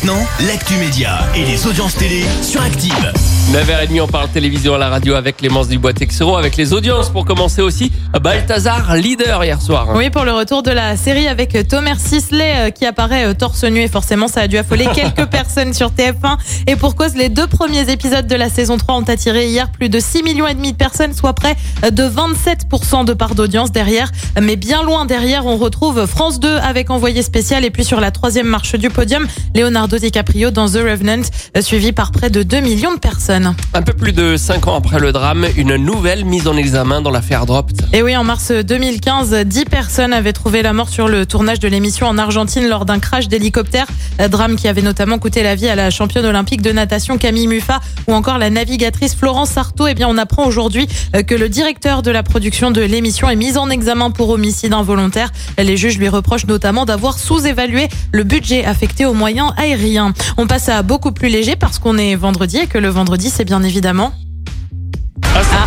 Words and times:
Maintenant, 0.00 0.24
l'actu 0.46 0.74
média 0.74 1.18
et 1.34 1.44
les 1.44 1.66
audiences 1.66 1.96
télé 1.96 2.24
sur 2.42 2.62
Active. 2.62 3.12
9h30, 3.52 4.00
on 4.02 4.06
parle 4.06 4.28
télévision 4.28 4.74
à 4.74 4.78
la 4.78 4.88
radio 4.90 5.14
avec 5.14 5.38
Clémence 5.38 5.68
Dubois-Texero, 5.68 6.36
avec 6.36 6.56
les 6.56 6.72
audiences 6.72 7.08
pour 7.08 7.24
commencer 7.24 7.62
aussi. 7.62 7.90
Balthazar, 8.22 8.94
leader 8.94 9.42
hier 9.42 9.60
soir. 9.60 9.88
Oui, 9.94 10.10
pour 10.10 10.24
le 10.24 10.32
retour 10.32 10.62
de 10.62 10.70
la 10.70 10.96
série 10.96 11.26
avec 11.26 11.54
euh, 11.54 11.62
Thomas 11.68 11.96
Sisley 11.96 12.52
euh, 12.56 12.70
qui 12.70 12.84
apparaît 12.86 13.26
euh, 13.26 13.34
torse 13.34 13.64
nu 13.64 13.80
et 13.80 13.88
forcément 13.88 14.28
ça 14.28 14.42
a 14.42 14.48
dû 14.48 14.56
affoler 14.56 14.86
quelques 14.94 15.26
personnes 15.26 15.72
sur 15.72 15.88
TF1 15.88 16.36
et 16.66 16.76
pour 16.76 16.94
cause 16.94 17.14
les 17.14 17.28
deux 17.28 17.46
premiers 17.46 17.90
épisodes 17.90 18.26
de 18.26 18.34
la 18.36 18.50
saison 18.50 18.76
3 18.76 18.96
ont 18.96 19.02
attiré 19.02 19.48
hier 19.48 19.70
plus 19.72 19.88
de 19.88 19.98
6 19.98 20.22
millions 20.22 20.46
et 20.46 20.54
demi 20.54 20.72
de 20.72 20.76
personnes 20.76 21.14
soit 21.14 21.32
près 21.32 21.56
de 21.90 22.02
27% 22.02 23.04
de 23.04 23.14
part 23.14 23.34
d'audience 23.34 23.72
derrière 23.72 24.10
mais 24.40 24.56
bien 24.56 24.82
loin 24.82 25.06
derrière 25.06 25.46
on 25.46 25.56
retrouve 25.56 26.06
France 26.06 26.38
2 26.38 26.56
avec 26.58 26.90
envoyé 26.90 27.22
spécial 27.22 27.64
et 27.64 27.70
puis 27.70 27.84
sur 27.84 28.00
la 28.00 28.10
troisième 28.10 28.46
marche 28.46 28.74
du 28.74 28.90
podium 28.90 29.26
Leonardo 29.88 30.04
DiCaprio 30.04 30.50
dans 30.50 30.68
The 30.68 30.80
Revenant 30.84 31.22
suivi 31.62 31.92
par 31.92 32.12
près 32.12 32.28
de 32.28 32.42
2 32.42 32.60
millions 32.60 32.92
de 32.92 32.98
personnes. 32.98 33.54
Un 33.72 33.80
peu 33.80 33.94
plus 33.94 34.12
de 34.12 34.36
5 34.36 34.68
ans 34.68 34.76
après 34.76 35.00
le 35.00 35.12
drame, 35.12 35.46
une 35.56 35.76
nouvelle 35.76 36.26
mise 36.26 36.46
en 36.46 36.58
examen 36.58 37.00
dans 37.00 37.10
l'affaire 37.10 37.46
Dropt. 37.46 37.84
Et 37.94 38.02
oui, 38.02 38.14
en 38.14 38.22
mars 38.22 38.52
2015, 38.52 39.44
10 39.46 39.64
personnes 39.64 40.12
avaient 40.12 40.34
trouvé 40.34 40.60
la 40.60 40.74
mort 40.74 40.90
sur 40.90 41.08
le 41.08 41.24
tournage 41.24 41.58
de 41.58 41.68
l'émission 41.68 42.06
en 42.06 42.18
Argentine 42.18 42.68
lors 42.68 42.84
d'un 42.84 42.98
crash 42.98 43.28
d'hélicoptère. 43.28 43.86
Drame 44.30 44.56
qui 44.56 44.68
avait 44.68 44.82
notamment 44.82 45.18
coûté 45.18 45.42
la 45.42 45.54
vie 45.54 45.68
à 45.68 45.74
la 45.74 45.88
championne 45.88 46.26
olympique 46.26 46.60
de 46.60 46.72
natation 46.72 47.16
Camille 47.16 47.46
Muffat 47.46 47.80
ou 48.08 48.12
encore 48.12 48.36
la 48.36 48.50
navigatrice 48.50 49.14
Florence 49.14 49.50
Sarto. 49.50 49.86
Eh 49.86 49.94
bien, 49.94 50.08
on 50.08 50.18
apprend 50.18 50.44
aujourd'hui 50.44 50.86
que 51.26 51.34
le 51.34 51.48
directeur 51.48 52.02
de 52.02 52.10
la 52.10 52.22
production 52.22 52.70
de 52.70 52.82
l'émission 52.82 53.30
est 53.30 53.36
mis 53.36 53.56
en 53.56 53.70
examen 53.70 54.10
pour 54.10 54.28
homicide 54.28 54.74
involontaire. 54.74 55.30
Les 55.56 55.78
juges 55.78 55.96
lui 55.96 56.10
reprochent 56.10 56.46
notamment 56.46 56.84
d'avoir 56.84 57.18
sous-évalué 57.18 57.88
le 58.12 58.24
budget 58.24 58.66
affecté 58.66 59.06
aux 59.06 59.14
moyens 59.14 59.52
aériens. 59.56 59.77
On 60.36 60.46
passe 60.46 60.68
à 60.68 60.82
beaucoup 60.82 61.12
plus 61.12 61.28
léger 61.28 61.56
parce 61.56 61.78
qu'on 61.78 61.98
est 61.98 62.14
vendredi 62.14 62.58
et 62.58 62.66
que 62.66 62.78
le 62.78 62.88
vendredi, 62.88 63.30
c'est 63.30 63.44
bien 63.44 63.62
évidemment 63.62 64.12
ah, 65.34 65.66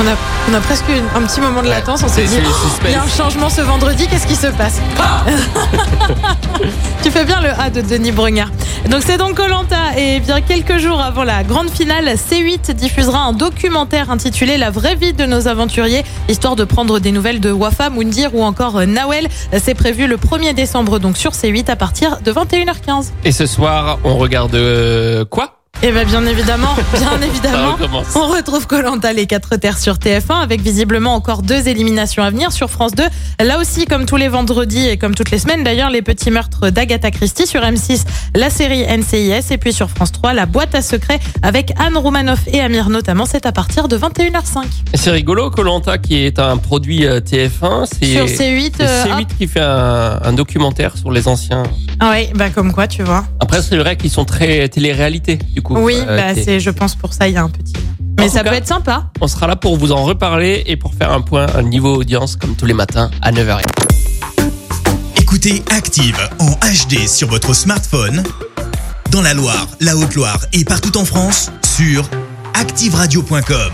on 0.00 0.08
a, 0.08 0.16
on 0.50 0.54
a 0.54 0.60
presque 0.60 0.84
un 1.14 1.22
petit 1.22 1.40
moment 1.40 1.62
de 1.62 1.68
latence. 1.68 2.02
On 2.04 2.08
s'est 2.08 2.24
dit, 2.24 2.38
Oh, 2.44 2.68
il 2.84 2.90
y 2.90 2.94
a 2.94 3.02
un 3.02 3.08
changement 3.08 3.48
ce 3.48 3.60
vendredi, 3.60 4.08
qu'est-ce 4.08 4.26
qui 4.26 4.34
se 4.34 4.48
passe 4.48 4.80
Tu 7.02 7.10
fais 7.10 7.24
bien 7.24 7.40
le 7.40 7.50
A 7.50 7.70
de 7.70 7.80
Denis 7.80 8.12
Brognard. 8.12 8.50
Donc 8.90 9.02
c'est 9.02 9.16
donc 9.16 9.34
Colanta 9.34 9.98
et 9.98 10.20
bien 10.20 10.42
quelques 10.42 10.76
jours 10.76 11.00
avant 11.00 11.24
la 11.24 11.42
grande 11.42 11.70
finale, 11.70 12.04
C8 12.06 12.72
diffusera 12.72 13.20
un 13.20 13.32
documentaire 13.32 14.10
intitulé 14.10 14.58
La 14.58 14.70
vraie 14.70 14.94
vie 14.94 15.14
de 15.14 15.24
nos 15.24 15.48
aventuriers, 15.48 16.04
histoire 16.28 16.54
de 16.54 16.64
prendre 16.64 16.98
des 17.00 17.10
nouvelles 17.10 17.40
de 17.40 17.50
Wafa, 17.50 17.88
Moundir 17.88 18.34
ou 18.34 18.42
encore 18.42 18.76
euh, 18.76 18.86
Nawel. 18.86 19.28
C'est 19.58 19.74
prévu 19.74 20.06
le 20.06 20.16
1er 20.16 20.52
décembre 20.52 20.98
donc 20.98 21.16
sur 21.16 21.32
C8 21.32 21.70
à 21.70 21.76
partir 21.76 22.20
de 22.20 22.30
21h15. 22.30 23.10
Et 23.24 23.32
ce 23.32 23.46
soir, 23.46 23.98
on 24.04 24.16
regarde 24.16 24.54
euh, 24.54 25.24
quoi? 25.24 25.53
Et 25.82 25.92
bien 25.92 26.04
bien 26.04 26.24
évidemment, 26.26 26.74
bien 26.98 27.20
évidemment. 27.20 27.76
On 28.14 28.28
retrouve 28.28 28.66
Colanta 28.66 29.12
les 29.12 29.26
quatre 29.26 29.56
terres 29.56 29.78
sur 29.78 29.96
TF1 29.96 30.40
avec 30.42 30.62
visiblement 30.62 31.14
encore 31.14 31.42
deux 31.42 31.68
éliminations 31.68 32.22
à 32.22 32.30
venir 32.30 32.52
sur 32.52 32.70
France 32.70 32.92
2. 32.92 33.02
Là 33.44 33.58
aussi, 33.58 33.84
comme 33.84 34.06
tous 34.06 34.16
les 34.16 34.28
vendredis 34.28 34.88
et 34.88 34.96
comme 34.96 35.14
toutes 35.14 35.30
les 35.30 35.38
semaines 35.38 35.62
d'ailleurs, 35.62 35.90
les 35.90 36.00
petits 36.00 36.30
meurtres 36.30 36.70
d'Agatha 36.70 37.10
Christie 37.10 37.46
sur 37.46 37.60
M6, 37.60 38.04
la 38.34 38.48
série 38.48 38.84
NCIS 38.86 39.52
et 39.52 39.58
puis 39.58 39.72
sur 39.74 39.90
France 39.90 40.12
3, 40.12 40.32
la 40.32 40.46
boîte 40.46 40.74
à 40.74 40.80
secrets 40.80 41.20
avec 41.42 41.72
Anne 41.78 41.98
Roumanoff 41.98 42.40
et 42.46 42.60
Amir 42.60 42.88
notamment. 42.88 43.26
C'est 43.26 43.44
à 43.44 43.52
partir 43.52 43.88
de 43.88 43.98
21h05. 43.98 44.64
Et 44.94 44.96
C'est 44.96 45.10
rigolo, 45.10 45.50
Colanta 45.50 45.98
qui 45.98 46.16
est 46.24 46.38
un 46.38 46.56
produit 46.56 47.04
euh, 47.06 47.20
TF1. 47.20 47.86
C'est 47.92 48.06
Sur 48.06 48.24
C8, 48.26 48.72
c'est 48.78 48.82
euh, 48.84 49.04
C8 49.04 49.26
qui 49.36 49.46
fait 49.48 49.60
un, 49.60 50.20
un 50.24 50.32
documentaire 50.32 50.96
sur 50.96 51.10
les 51.10 51.28
anciens. 51.28 51.64
ah 52.00 52.10
ouais, 52.10 52.30
bah 52.34 52.48
comme 52.50 52.72
quoi, 52.72 52.86
tu 52.88 53.02
vois. 53.02 53.24
Après, 53.40 53.60
c'est 53.60 53.76
vrai 53.76 53.96
qu'ils 53.96 54.10
sont 54.10 54.24
très 54.24 54.68
télé-réalité, 54.68 55.36
du 55.36 55.60
coup. 55.64 55.76
Oui, 55.76 55.96
Euh, 56.06 56.16
bah 56.16 56.40
c'est, 56.40 56.60
je 56.60 56.70
pense 56.70 56.94
pour 56.94 57.12
ça, 57.12 57.26
il 57.26 57.34
y 57.34 57.36
a 57.36 57.42
un 57.42 57.48
petit. 57.50 57.72
Mais 58.18 58.26
En 58.26 58.32
ça 58.32 58.44
peut 58.44 58.50
cas- 58.50 58.56
être 58.56 58.68
sympa. 58.68 59.10
On 59.20 59.26
sera 59.26 59.48
là 59.48 59.56
pour 59.56 59.76
vous 59.76 59.90
en 59.90 60.04
reparler 60.04 60.62
et 60.66 60.76
pour 60.76 60.94
faire 60.94 61.10
un 61.10 61.20
point, 61.20 61.46
un 61.56 61.62
niveau 61.62 61.96
audience, 61.96 62.36
comme 62.36 62.54
tous 62.54 62.66
les 62.66 62.74
matins 62.74 63.10
à 63.22 63.32
9h. 63.32 63.58
Écoutez 65.16 65.62
Active 65.70 66.16
en 66.38 66.50
HD 66.52 67.08
sur 67.08 67.28
votre 67.28 67.54
smartphone, 67.54 68.22
dans 69.10 69.20
la 69.22 69.34
Loire, 69.34 69.66
la 69.80 69.96
Haute-Loire 69.96 70.38
et 70.52 70.64
partout 70.64 70.96
en 70.96 71.04
France, 71.04 71.50
sur 71.76 72.08
activeradio.com. 72.54 73.72